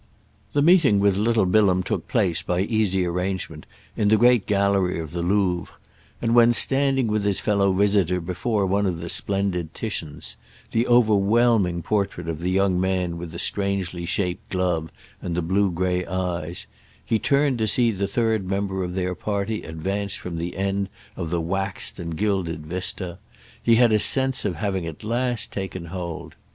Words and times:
The 0.53 0.63
meeting 0.63 0.99
with 0.99 1.15
little 1.15 1.45
Bilham 1.45 1.83
took 1.83 2.07
place, 2.07 2.41
by 2.41 2.61
easy 2.61 3.05
arrangement, 3.05 3.67
in 3.95 4.07
the 4.07 4.17
great 4.17 4.47
gallery 4.47 4.97
of 4.99 5.11
the 5.11 5.21
Louvre; 5.21 5.75
and 6.23 6.33
when, 6.33 6.53
standing 6.53 7.05
with 7.05 7.23
his 7.23 7.39
fellow 7.39 7.71
visitor 7.71 8.19
before 8.19 8.65
one 8.65 8.87
of 8.87 8.99
the 8.99 9.11
splendid 9.11 9.75
Titians—the 9.75 10.87
overwhelming 10.87 11.83
portrait 11.83 12.27
of 12.27 12.39
the 12.39 12.49
young 12.49 12.81
man 12.81 13.19
with 13.19 13.29
the 13.31 13.37
strangely 13.37 14.07
shaped 14.07 14.49
glove 14.49 14.91
and 15.21 15.35
the 15.35 15.43
blue 15.43 15.69
grey 15.69 16.03
eyes—he 16.07 17.19
turned 17.19 17.59
to 17.59 17.67
see 17.67 17.91
the 17.91 18.07
third 18.07 18.47
member 18.49 18.83
of 18.83 18.95
their 18.95 19.13
party 19.13 19.61
advance 19.61 20.15
from 20.15 20.37
the 20.39 20.57
end 20.57 20.89
of 21.15 21.29
the 21.29 21.39
waxed 21.39 21.99
and 21.99 22.17
gilded 22.17 22.65
vista, 22.65 23.19
he 23.61 23.75
had 23.75 23.91
a 23.91 23.99
sense 23.99 24.45
of 24.45 24.55
having 24.55 24.87
at 24.87 25.03
last 25.03 25.53
taken 25.53 25.85
hold. 25.93 26.33